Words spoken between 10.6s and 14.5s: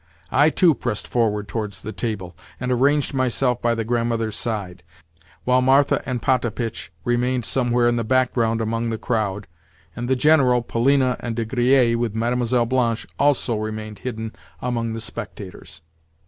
Polina, and De Griers, with Mlle. Blanche, also remained hidden